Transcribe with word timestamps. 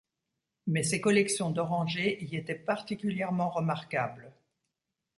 Mais 0.65 0.81
ses 0.81 0.99
collections 0.99 1.51
d'orangers 1.51 2.23
y 2.25 2.35
étaient 2.35 2.55
particulièrement 2.55 3.51
remarquables. 3.51 4.31